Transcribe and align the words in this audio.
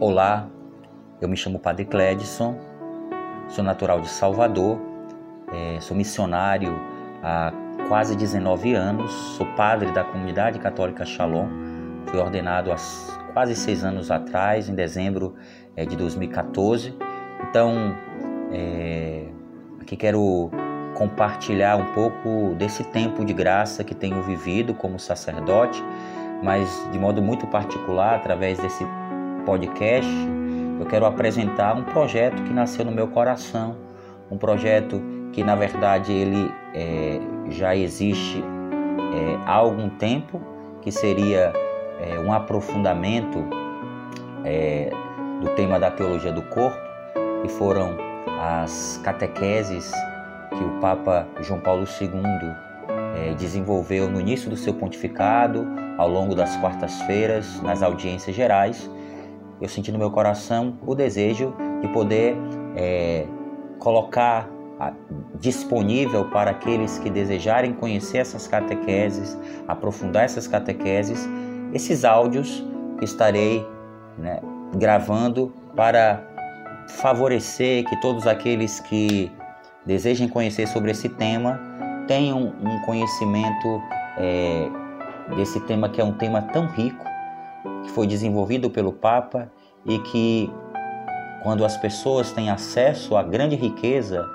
Olá, 0.00 0.48
eu 1.20 1.28
me 1.28 1.36
chamo 1.36 1.56
Padre 1.56 1.84
Cledson, 1.84 2.58
sou 3.48 3.62
natural 3.62 4.00
de 4.00 4.08
Salvador, 4.08 4.76
é, 5.52 5.80
sou 5.80 5.96
missionário 5.96 6.76
há 7.22 7.52
quase 7.86 8.16
19 8.16 8.74
anos, 8.74 9.12
sou 9.36 9.46
padre 9.54 9.92
da 9.92 10.02
comunidade 10.02 10.58
católica 10.58 11.04
Shalom, 11.04 11.46
fui 12.06 12.18
ordenado 12.18 12.72
há 12.72 12.76
quase 13.32 13.54
seis 13.54 13.84
anos 13.84 14.10
atrás, 14.10 14.68
em 14.68 14.74
dezembro 14.74 15.36
é, 15.76 15.86
de 15.86 15.96
2014. 15.96 16.92
Então, 17.48 17.96
é, 18.52 19.28
aqui 19.80 19.96
quero 19.96 20.50
compartilhar 20.94 21.76
um 21.76 21.92
pouco 21.92 22.56
desse 22.58 22.82
tempo 22.82 23.24
de 23.24 23.32
graça 23.32 23.84
que 23.84 23.94
tenho 23.94 24.20
vivido 24.22 24.74
como 24.74 24.98
sacerdote, 24.98 25.80
mas 26.42 26.84
de 26.90 26.98
modo 26.98 27.22
muito 27.22 27.46
particular, 27.46 28.16
através 28.16 28.58
desse 28.58 28.84
podcast, 29.44 30.10
eu 30.80 30.86
quero 30.86 31.06
apresentar 31.06 31.76
um 31.76 31.84
projeto 31.84 32.42
que 32.42 32.52
nasceu 32.52 32.84
no 32.84 32.92
meu 32.92 33.08
coração, 33.08 33.76
um 34.30 34.36
projeto 34.36 35.00
que 35.32 35.42
na 35.42 35.54
verdade 35.54 36.12
ele 36.12 36.50
é, 36.74 37.20
já 37.50 37.76
existe 37.76 38.42
é, 38.42 39.38
há 39.46 39.54
algum 39.54 39.88
tempo, 39.88 40.40
que 40.82 40.90
seria 40.90 41.52
é, 42.00 42.18
um 42.18 42.32
aprofundamento 42.32 43.44
é, 44.44 44.90
do 45.40 45.50
tema 45.54 45.78
da 45.78 45.90
teologia 45.90 46.32
do 46.32 46.42
corpo, 46.42 46.78
que 47.42 47.48
foram 47.48 47.96
as 48.40 49.00
catequeses 49.02 49.92
que 50.56 50.62
o 50.62 50.80
Papa 50.80 51.26
João 51.40 51.60
Paulo 51.60 51.84
II 51.84 52.64
é, 53.16 53.34
desenvolveu 53.34 54.08
no 54.08 54.20
início 54.20 54.50
do 54.50 54.56
seu 54.56 54.74
pontificado, 54.74 55.66
ao 55.96 56.08
longo 56.08 56.34
das 56.34 56.56
quartas-feiras, 56.56 57.60
nas 57.62 57.82
audiências 57.82 58.34
gerais, 58.34 58.90
eu 59.64 59.68
senti 59.68 59.90
no 59.90 59.98
meu 59.98 60.10
coração 60.10 60.78
o 60.86 60.94
desejo 60.94 61.54
de 61.80 61.88
poder 61.88 62.36
é, 62.76 63.26
colocar 63.78 64.46
disponível 65.40 66.26
para 66.26 66.50
aqueles 66.50 66.98
que 66.98 67.08
desejarem 67.08 67.72
conhecer 67.72 68.18
essas 68.18 68.46
catequeses, 68.46 69.38
aprofundar 69.66 70.24
essas 70.24 70.46
catequeses, 70.46 71.26
esses 71.72 72.04
áudios 72.04 72.62
que 72.98 73.06
estarei 73.06 73.66
né, 74.18 74.40
gravando 74.76 75.50
para 75.74 76.22
favorecer 76.88 77.84
que 77.84 77.98
todos 78.02 78.26
aqueles 78.26 78.80
que 78.80 79.32
desejem 79.86 80.28
conhecer 80.28 80.66
sobre 80.68 80.90
esse 80.90 81.08
tema 81.08 81.58
tenham 82.06 82.52
um 82.60 82.82
conhecimento 82.84 83.82
é, 84.18 84.68
desse 85.36 85.58
tema 85.60 85.88
que 85.88 86.02
é 86.02 86.04
um 86.04 86.12
tema 86.12 86.42
tão 86.42 86.66
rico 86.66 87.13
que 87.84 87.90
foi 87.90 88.06
desenvolvido 88.06 88.70
pelo 88.70 88.92
Papa 88.92 89.50
e 89.84 89.98
que, 90.00 90.52
quando 91.42 91.64
as 91.64 91.76
pessoas 91.76 92.32
têm 92.32 92.50
acesso 92.50 93.16
à 93.16 93.22
grande 93.22 93.56
riqueza 93.56 94.26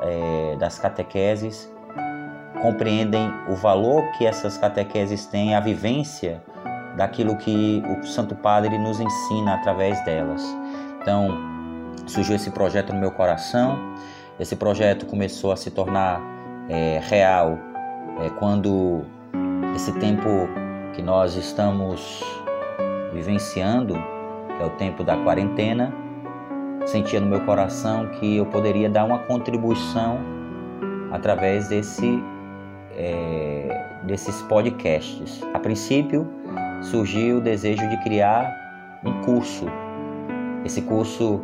é, 0.00 0.56
das 0.58 0.78
catequeses, 0.78 1.72
compreendem 2.60 3.30
o 3.48 3.54
valor 3.54 4.02
que 4.16 4.26
essas 4.26 4.58
catequeses 4.58 5.26
têm, 5.26 5.54
a 5.54 5.60
vivência 5.60 6.42
daquilo 6.96 7.36
que 7.36 7.82
o 7.88 8.04
Santo 8.04 8.34
Padre 8.34 8.76
nos 8.78 8.98
ensina 9.00 9.54
através 9.54 10.04
delas. 10.04 10.42
Então, 11.00 11.28
surgiu 12.06 12.34
esse 12.34 12.50
projeto 12.50 12.92
no 12.92 12.98
meu 12.98 13.12
coração. 13.12 13.78
Esse 14.38 14.56
projeto 14.56 15.06
começou 15.06 15.52
a 15.52 15.56
se 15.56 15.70
tornar 15.70 16.20
é, 16.68 17.00
real 17.04 17.58
é, 18.20 18.30
quando 18.30 19.04
esse 19.74 19.92
tempo 20.00 20.28
que 20.94 21.02
nós 21.02 21.36
estamos 21.36 22.22
vivenciando, 23.18 23.94
que 24.56 24.62
é 24.62 24.66
o 24.66 24.70
tempo 24.70 25.04
da 25.04 25.16
quarentena, 25.16 25.92
sentia 26.86 27.20
no 27.20 27.26
meu 27.26 27.40
coração 27.40 28.08
que 28.12 28.36
eu 28.36 28.46
poderia 28.46 28.88
dar 28.88 29.04
uma 29.04 29.18
contribuição 29.18 30.18
através 31.10 31.68
desse, 31.68 32.22
é, 32.96 34.00
desses 34.04 34.40
podcasts. 34.42 35.42
A 35.52 35.58
princípio, 35.58 36.26
surgiu 36.80 37.38
o 37.38 37.40
desejo 37.40 37.86
de 37.88 37.96
criar 38.02 38.54
um 39.04 39.20
curso. 39.22 39.66
Esse 40.64 40.82
curso 40.82 41.42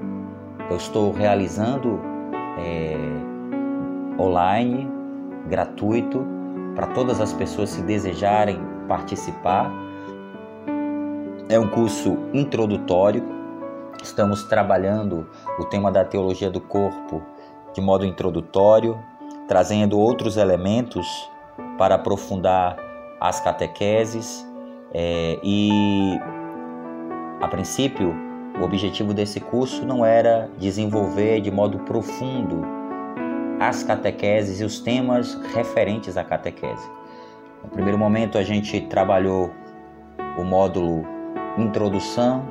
eu 0.70 0.76
estou 0.76 1.12
realizando 1.12 2.00
é, 2.58 2.96
online, 4.18 4.88
gratuito, 5.48 6.24
para 6.74 6.86
todas 6.88 7.20
as 7.20 7.32
pessoas 7.32 7.76
que 7.76 7.82
desejarem 7.82 8.58
participar 8.88 9.70
é 11.48 11.58
um 11.58 11.68
curso 11.68 12.16
introdutório. 12.32 13.22
Estamos 14.02 14.44
trabalhando 14.44 15.28
o 15.58 15.64
tema 15.64 15.90
da 15.90 16.04
teologia 16.04 16.50
do 16.50 16.60
corpo 16.60 17.22
de 17.72 17.80
modo 17.80 18.06
introdutório, 18.06 18.98
trazendo 19.48 19.98
outros 19.98 20.36
elementos 20.36 21.06
para 21.76 21.96
aprofundar 21.96 22.76
as 23.20 23.40
catequeses 23.40 24.46
é, 24.92 25.38
e, 25.42 26.18
a 27.40 27.48
princípio, 27.48 28.14
o 28.60 28.64
objetivo 28.64 29.12
desse 29.12 29.40
curso 29.40 29.84
não 29.84 30.04
era 30.04 30.48
desenvolver 30.58 31.40
de 31.40 31.50
modo 31.50 31.80
profundo 31.80 32.62
as 33.58 33.82
catequeses 33.82 34.60
e 34.60 34.64
os 34.64 34.78
temas 34.78 35.34
referentes 35.54 36.16
à 36.16 36.22
catequese. 36.22 36.88
No 37.62 37.70
primeiro 37.70 37.98
momento, 37.98 38.38
a 38.38 38.42
gente 38.42 38.80
trabalhou 38.82 39.50
o 40.38 40.44
módulo 40.44 41.13
introdução, 41.58 42.44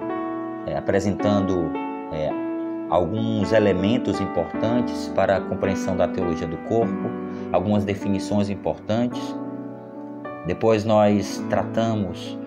é, 0.65 0.77
apresentando 0.77 1.71
é, 2.11 2.29
alguns 2.89 3.51
elementos 3.51 4.19
importantes 4.21 5.11
para 5.15 5.37
a 5.37 5.41
compreensão 5.41 5.97
da 5.97 6.07
teologia 6.07 6.47
do 6.47 6.57
corpo, 6.57 7.09
algumas 7.51 7.83
definições 7.83 8.49
importantes. 8.49 9.35
Depois 10.45 10.85
nós 10.85 11.43
tratamos 11.49 12.37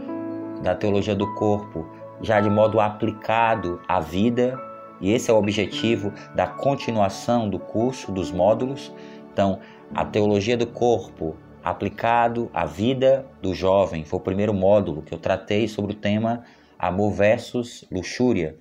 da 0.63 0.75
teologia 0.75 1.15
do 1.15 1.33
corpo 1.35 1.87
já 2.21 2.41
de 2.41 2.49
modo 2.49 2.81
aplicado 2.81 3.81
à 3.87 4.01
vida, 4.01 4.59
e 5.01 5.13
esse 5.13 5.31
é 5.31 5.35
o 5.35 5.37
objetivo 5.37 6.13
da 6.35 6.47
continuação 6.47 7.49
do 7.49 7.59
curso, 7.59 8.11
dos 8.11 8.33
módulos. 8.33 8.95
Então, 9.33 9.59
a 9.95 10.05
teologia 10.05 10.57
do 10.57 10.67
corpo 10.67 11.37
aplicado 11.67 12.49
à 12.55 12.65
vida 12.65 13.27
do 13.43 13.53
jovem. 13.53 14.05
Foi 14.05 14.21
o 14.21 14.23
primeiro 14.23 14.55
módulo 14.55 15.03
que 15.03 15.13
eu 15.13 15.19
tratei 15.19 15.67
sobre 15.67 15.95
o 15.95 15.97
tema 15.97 16.45
amor 16.79 17.11
versus 17.11 17.85
luxúria. 17.91 18.57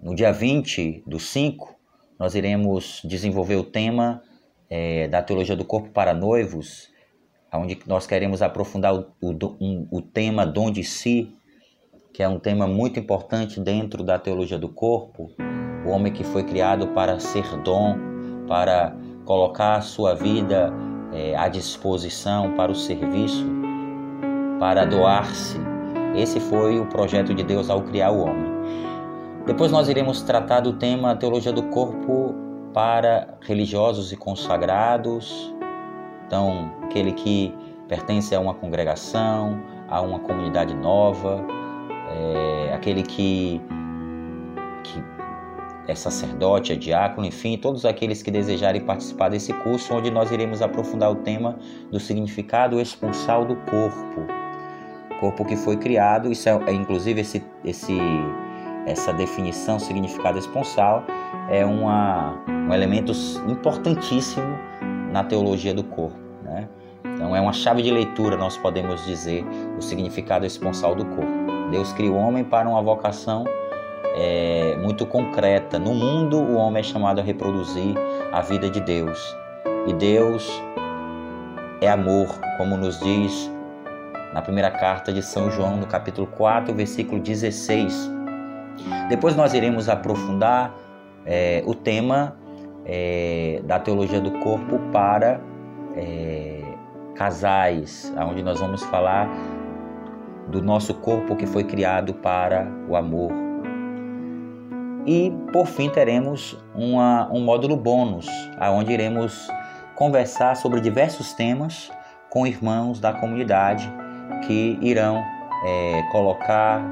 No 0.00 0.14
dia 0.14 0.32
20 0.32 1.02
do 1.04 1.18
5, 1.18 1.74
nós 2.16 2.36
iremos 2.36 3.02
desenvolver 3.02 3.56
o 3.56 3.64
tema 3.64 4.22
é, 4.70 5.08
da 5.08 5.20
teologia 5.20 5.56
do 5.56 5.64
corpo 5.64 5.88
para 5.88 6.14
noivos, 6.14 6.92
onde 7.52 7.76
nós 7.84 8.06
queremos 8.06 8.40
aprofundar 8.40 8.94
o, 8.94 9.12
o, 9.20 9.32
um, 9.60 9.88
o 9.90 10.00
tema 10.00 10.46
dom 10.46 10.70
de 10.70 10.84
si, 10.84 11.34
que 12.14 12.22
é 12.22 12.28
um 12.28 12.38
tema 12.38 12.68
muito 12.68 13.00
importante 13.00 13.58
dentro 13.58 14.04
da 14.04 14.16
teologia 14.16 14.58
do 14.58 14.68
corpo. 14.68 15.28
O 15.84 15.90
homem 15.90 16.12
que 16.12 16.22
foi 16.22 16.44
criado 16.44 16.86
para 16.94 17.18
ser 17.18 17.44
dom, 17.64 17.96
para 18.46 18.94
colocar 19.26 19.76
a 19.76 19.80
sua 19.82 20.14
vida 20.14 20.72
é, 21.12 21.36
à 21.36 21.48
disposição 21.48 22.54
para 22.54 22.72
o 22.72 22.74
serviço, 22.74 23.44
para 24.58 24.86
doar-se. 24.86 25.58
Esse 26.14 26.40
foi 26.40 26.80
o 26.80 26.86
projeto 26.86 27.34
de 27.34 27.42
Deus 27.42 27.68
ao 27.68 27.82
criar 27.82 28.12
o 28.12 28.20
homem. 28.20 28.56
Depois 29.44 29.70
nós 29.70 29.88
iremos 29.88 30.22
tratar 30.22 30.60
do 30.60 30.72
tema 30.72 31.14
teologia 31.14 31.52
do 31.52 31.64
corpo 31.64 32.34
para 32.72 33.36
religiosos 33.42 34.12
e 34.12 34.16
consagrados. 34.16 35.54
Então, 36.26 36.72
aquele 36.84 37.12
que 37.12 37.54
pertence 37.88 38.34
a 38.34 38.40
uma 38.40 38.54
congregação, 38.54 39.60
a 39.88 40.00
uma 40.00 40.18
comunidade 40.20 40.74
nova, 40.74 41.44
é, 42.10 42.74
aquele 42.74 43.02
que, 43.02 43.60
que 44.82 45.15
é 45.88 45.94
sacerdote, 45.94 46.72
é 46.72 46.76
diácono, 46.76 47.26
enfim, 47.26 47.56
todos 47.56 47.84
aqueles 47.84 48.22
que 48.22 48.30
desejarem 48.30 48.80
participar 48.80 49.28
desse 49.28 49.52
curso, 49.52 49.94
onde 49.94 50.10
nós 50.10 50.30
iremos 50.30 50.60
aprofundar 50.60 51.10
o 51.10 51.16
tema 51.16 51.56
do 51.90 52.00
significado 52.00 52.80
esponsal 52.80 53.44
do 53.44 53.56
corpo. 53.56 54.26
Corpo 55.20 55.44
que 55.44 55.56
foi 55.56 55.76
criado, 55.76 56.30
isso 56.30 56.48
é, 56.48 56.60
é 56.66 56.72
inclusive 56.72 57.20
esse, 57.20 57.42
esse, 57.64 57.96
essa 58.84 59.12
definição, 59.12 59.78
significado 59.78 60.38
esponsal, 60.38 61.04
é 61.48 61.64
uma, 61.64 62.36
um 62.48 62.74
elemento 62.74 63.12
importantíssimo 63.48 64.58
na 65.12 65.22
teologia 65.24 65.72
do 65.72 65.84
corpo. 65.84 66.18
Né? 66.42 66.68
Então 67.14 67.34
é 67.34 67.40
uma 67.40 67.52
chave 67.52 67.80
de 67.80 67.90
leitura, 67.90 68.36
nós 68.36 68.56
podemos 68.56 69.04
dizer, 69.06 69.44
o 69.78 69.80
significado 69.80 70.44
esponsal 70.44 70.94
do 70.94 71.04
corpo. 71.04 71.46
Deus 71.70 71.92
criou 71.92 72.16
o 72.16 72.18
homem 72.18 72.44
para 72.44 72.68
uma 72.68 72.82
vocação 72.82 73.44
é, 74.16 74.76
muito 74.82 75.04
concreta. 75.06 75.78
No 75.78 75.94
mundo, 75.94 76.38
o 76.38 76.56
homem 76.56 76.80
é 76.80 76.82
chamado 76.82 77.20
a 77.20 77.22
reproduzir 77.22 77.94
a 78.32 78.40
vida 78.40 78.70
de 78.70 78.80
Deus. 78.80 79.36
E 79.86 79.92
Deus 79.92 80.50
é 81.80 81.88
amor, 81.88 82.26
como 82.56 82.76
nos 82.76 82.98
diz 82.98 83.50
na 84.32 84.42
primeira 84.42 84.70
carta 84.70 85.12
de 85.12 85.22
São 85.22 85.50
João, 85.50 85.76
no 85.76 85.86
capítulo 85.86 86.26
4, 86.26 86.74
versículo 86.74 87.20
16. 87.20 88.10
Depois 89.08 89.36
nós 89.36 89.54
iremos 89.54 89.88
aprofundar 89.88 90.74
é, 91.24 91.62
o 91.66 91.74
tema 91.74 92.36
é, 92.84 93.60
da 93.64 93.78
teologia 93.78 94.20
do 94.20 94.30
corpo 94.40 94.78
para 94.92 95.40
é, 95.94 96.62
casais, 97.14 98.12
onde 98.28 98.42
nós 98.42 98.60
vamos 98.60 98.82
falar 98.84 99.28
do 100.48 100.62
nosso 100.62 100.94
corpo 100.94 101.34
que 101.36 101.46
foi 101.46 101.64
criado 101.64 102.14
para 102.14 102.66
o 102.88 102.96
amor. 102.96 103.45
E 105.06 105.32
por 105.52 105.66
fim 105.66 105.88
teremos 105.88 106.58
uma, 106.74 107.30
um 107.32 107.40
módulo 107.44 107.76
bônus, 107.76 108.26
onde 108.60 108.92
iremos 108.92 109.48
conversar 109.94 110.56
sobre 110.56 110.80
diversos 110.80 111.32
temas 111.32 111.90
com 112.28 112.46
irmãos 112.46 112.98
da 112.98 113.12
comunidade 113.12 113.90
que 114.46 114.78
irão 114.82 115.22
é, 115.64 116.02
colocar 116.10 116.82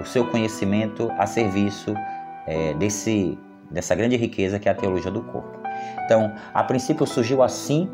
o 0.00 0.04
seu 0.04 0.26
conhecimento 0.26 1.10
a 1.18 1.26
serviço 1.26 1.94
é, 2.46 2.74
desse, 2.74 3.38
dessa 3.70 3.94
grande 3.94 4.16
riqueza 4.16 4.58
que 4.58 4.68
é 4.68 4.72
a 4.72 4.74
teologia 4.74 5.10
do 5.10 5.22
corpo. 5.22 5.58
Então, 6.04 6.32
a 6.52 6.62
princípio 6.64 7.06
surgiu 7.06 7.42
assim 7.42 7.88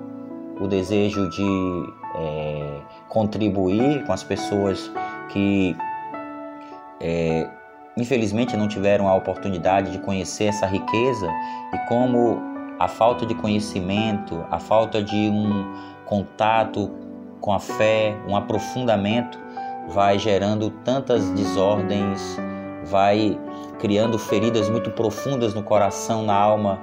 o 0.61 0.67
desejo 0.67 1.29
de 1.31 1.93
é, 2.17 2.81
contribuir 3.09 4.05
com 4.05 4.13
as 4.13 4.23
pessoas 4.23 4.91
que 5.29 5.77
é, 7.01 7.49
infelizmente 7.97 8.57
não 8.57 8.69
tiveram 8.69 9.09
a 9.09 9.15
oportunidade 9.15 9.91
de 9.91 9.99
conhecer 9.99 10.45
essa 10.45 10.67
riqueza 10.67 11.29
e 11.73 11.79
como 11.89 12.41
a 12.79 12.89
falta 12.89 13.25
de 13.25 13.35
conhecimento, 13.35 14.45
a 14.51 14.59
falta 14.59 15.03
de 15.03 15.29
um 15.29 15.73
contato 16.05 16.91
com 17.41 17.53
a 17.53 17.59
fé, 17.59 18.17
um 18.29 18.37
aprofundamento 18.37 19.39
vai 19.89 20.19
gerando 20.19 20.71
tantas 20.85 21.31
desordens, 21.31 22.39
vai 22.85 23.39
criando 23.79 24.19
feridas 24.19 24.69
muito 24.69 24.91
profundas 24.91 25.55
no 25.55 25.63
coração, 25.63 26.25
na 26.25 26.35
alma 26.35 26.81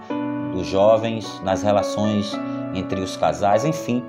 dos 0.53 0.67
jovens, 0.67 1.41
nas 1.43 1.63
relações 1.63 2.37
entre 2.73 3.01
os 3.01 3.15
casais, 3.17 3.65
enfim, 3.65 4.03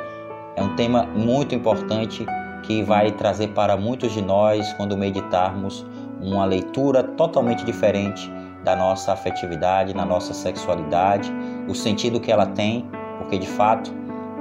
é 0.57 0.63
um 0.63 0.75
tema 0.75 1.05
muito 1.05 1.55
importante 1.55 2.27
que 2.63 2.83
vai 2.83 3.11
trazer 3.13 3.49
para 3.49 3.77
muitos 3.77 4.13
de 4.13 4.21
nós, 4.21 4.73
quando 4.75 4.97
meditarmos, 4.97 5.87
uma 6.23 6.45
leitura 6.45 7.03
totalmente 7.03 7.65
diferente 7.65 8.31
da 8.65 8.77
nossa 8.77 9.13
afetividade, 9.13 9.95
na 9.95 10.05
nossa 10.05 10.35
sexualidade, 10.35 11.33
o 11.69 11.75
sentido 11.75 12.21
que 12.21 12.31
ela 12.31 12.47
tem, 12.47 12.89
porque 13.19 13.39
de 13.39 13.47
fato 13.47 13.91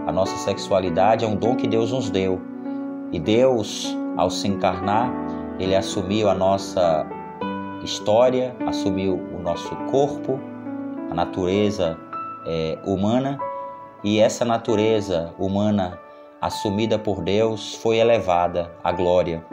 a 0.06 0.12
nossa 0.12 0.36
sexualidade 0.38 1.24
é 1.24 1.28
um 1.28 1.36
dom 1.36 1.56
que 1.56 1.68
Deus 1.68 1.92
nos 1.92 2.10
deu. 2.10 2.42
E 3.12 3.20
Deus, 3.20 3.96
ao 4.18 4.30
se 4.30 4.48
encarnar, 4.48 5.12
ele 5.60 5.76
assumiu 5.76 6.30
a 6.30 6.36
nossa 6.36 7.06
história, 7.84 8.56
assumiu 8.68 9.16
o 9.16 9.42
nosso 9.42 9.76
corpo, 9.92 10.40
a 11.10 11.14
natureza 11.14 11.98
é, 12.46 12.78
humana, 12.86 13.38
e 14.04 14.20
essa 14.20 14.46
natureza 14.46 15.34
humana 15.38 16.00
assumida 16.42 16.98
por 16.98 17.22
Deus 17.22 17.76
foi 17.76 17.98
elevada 17.98 18.72
à 18.84 18.92
glória. 18.92 19.44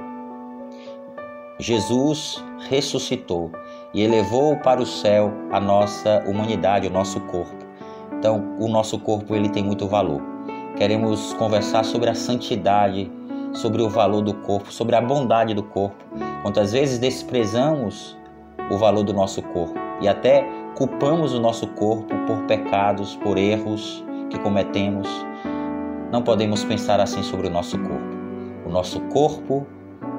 Jesus 1.58 2.44
ressuscitou 2.68 3.50
e 3.94 4.02
elevou 4.02 4.56
para 4.56 4.80
o 4.80 4.86
céu 4.86 5.32
a 5.50 5.58
nossa 5.58 6.22
humanidade, 6.26 6.86
o 6.86 6.90
nosso 6.90 7.18
corpo. 7.20 7.56
Então, 8.18 8.56
o 8.58 8.68
nosso 8.68 8.98
corpo 8.98 9.34
ele 9.34 9.48
tem 9.48 9.64
muito 9.64 9.86
valor. 9.86 10.20
Queremos 10.76 11.32
conversar 11.34 11.82
sobre 11.84 12.10
a 12.10 12.14
santidade, 12.14 13.10
sobre 13.54 13.80
o 13.80 13.88
valor 13.88 14.20
do 14.20 14.34
corpo, 14.34 14.70
sobre 14.70 14.96
a 14.96 15.00
bondade 15.00 15.54
do 15.54 15.62
corpo. 15.62 16.04
Quantas 16.42 16.72
vezes 16.72 16.98
desprezamos 16.98 18.18
o 18.70 18.76
valor 18.76 19.02
do 19.02 19.14
nosso 19.14 19.42
corpo 19.42 19.78
e 20.02 20.08
até 20.08 20.46
culpamos 20.74 21.32
o 21.32 21.40
nosso 21.40 21.66
corpo 21.68 22.14
por 22.26 22.42
pecados, 22.42 23.16
por 23.16 23.38
erros 23.38 24.04
que 24.28 24.38
cometemos. 24.38 25.08
Não 26.12 26.22
podemos 26.22 26.62
pensar 26.64 27.00
assim 27.00 27.22
sobre 27.22 27.46
o 27.46 27.50
nosso 27.50 27.78
corpo. 27.78 28.16
O 28.66 28.68
nosso 28.68 29.00
corpo 29.08 29.66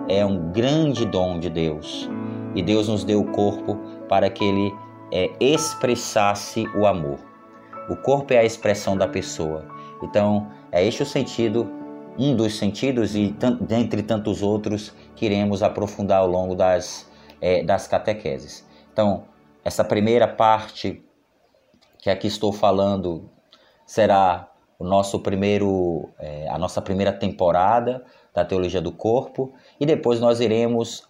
é 0.09 0.25
um 0.25 0.51
grande 0.51 1.06
dom 1.06 1.39
de 1.39 1.50
Deus 1.50 2.09
e 2.56 2.62
Deus 2.62 2.88
nos 2.88 3.04
deu 3.04 3.21
o 3.21 3.31
corpo 3.31 3.75
para 4.07 4.30
que 4.30 4.44
ele 4.44 4.74
é, 5.12 5.31
expressasse 5.39 6.65
o 6.75 6.86
amor. 6.86 7.19
O 7.89 7.95
corpo 7.95 8.33
é 8.33 8.39
a 8.39 8.44
expressão 8.44 8.98
da 8.98 9.07
pessoa. 9.07 9.65
Então, 10.01 10.51
é 10.71 10.86
este 10.86 11.04
o 11.04 11.06
sentido, 11.06 11.71
um 12.18 12.36
dos 12.36 12.57
sentidos, 12.57 13.15
e 13.15 13.36
dentre 13.62 14.01
tantos 14.01 14.42
outros 14.42 14.94
que 15.15 15.25
iremos 15.25 15.62
aprofundar 15.62 16.19
ao 16.19 16.27
longo 16.27 16.56
das, 16.56 17.10
é, 17.42 17.63
das 17.63 17.88
catequeses. 17.88 18.68
Então, 18.92 19.25
essa 19.63 19.83
primeira 19.83 20.27
parte 20.27 21.03
que 22.00 22.10
aqui 22.10 22.27
estou 22.27 22.51
falando 22.51 23.30
será 23.86 24.51
o 24.80 24.83
nosso 24.83 25.19
primeiro, 25.19 26.10
é, 26.19 26.48
a 26.50 26.57
nossa 26.57 26.81
primeira 26.81 27.12
temporada 27.12 28.03
da 28.38 28.45
teologia 28.45 28.80
do 28.80 28.92
corpo 28.92 29.51
e 29.80 29.86
depois 29.86 30.19
nós 30.19 30.39
iremos 30.39 31.10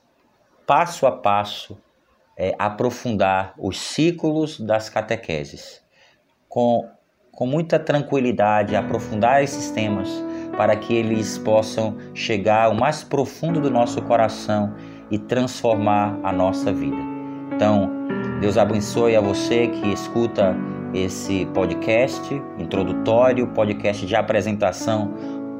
passo 0.65 1.05
a 1.05 1.11
passo 1.11 1.77
é, 2.37 2.55
aprofundar 2.57 3.53
os 3.57 3.77
ciclos 3.77 4.57
das 4.57 4.87
catequeses 4.87 5.81
com, 6.47 6.87
com 7.33 7.45
muita 7.45 7.77
tranquilidade, 7.77 8.77
aprofundar 8.77 9.43
esses 9.43 9.69
temas 9.71 10.09
para 10.55 10.73
que 10.77 10.95
eles 10.95 11.37
possam 11.37 11.97
chegar 12.13 12.67
ao 12.67 12.73
mais 12.73 13.03
profundo 13.03 13.59
do 13.59 13.69
nosso 13.69 14.01
coração 14.03 14.73
e 15.11 15.19
transformar 15.19 16.17
a 16.23 16.31
nossa 16.31 16.71
vida. 16.71 16.95
Então, 17.53 17.91
Deus 18.39 18.57
abençoe 18.57 19.17
a 19.17 19.21
você 19.21 19.67
que 19.67 19.91
escuta 19.91 20.55
esse 20.93 21.45
podcast 21.47 22.33
introdutório, 22.57 23.47
podcast 23.47 24.05
de 24.05 24.15
apresentação 24.15 25.13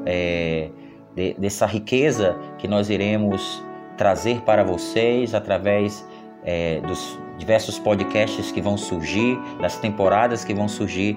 é, 0.06 0.70
de, 1.14 1.34
dessa 1.34 1.66
riqueza 1.66 2.36
que 2.58 2.68
nós 2.68 2.90
iremos 2.90 3.62
trazer 3.96 4.40
para 4.42 4.62
vocês 4.62 5.34
através 5.34 6.06
é, 6.44 6.80
dos 6.80 7.18
diversos 7.36 7.78
podcasts 7.78 8.50
que 8.50 8.60
vão 8.60 8.76
surgir, 8.76 9.38
das 9.60 9.76
temporadas 9.76 10.44
que 10.44 10.54
vão 10.54 10.68
surgir. 10.68 11.16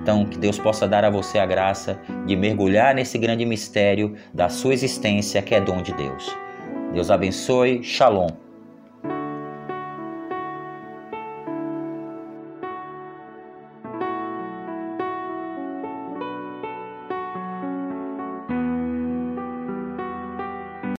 Então, 0.00 0.24
que 0.24 0.38
Deus 0.38 0.58
possa 0.58 0.88
dar 0.88 1.04
a 1.04 1.10
você 1.10 1.38
a 1.38 1.46
graça 1.46 2.00
de 2.26 2.34
mergulhar 2.34 2.94
nesse 2.94 3.18
grande 3.18 3.44
mistério 3.44 4.16
da 4.32 4.48
sua 4.48 4.72
existência, 4.72 5.42
que 5.42 5.54
é 5.54 5.60
dom 5.60 5.82
de 5.82 5.92
Deus. 5.92 6.34
Deus 6.92 7.10
abençoe. 7.10 7.82
Shalom. 7.82 8.49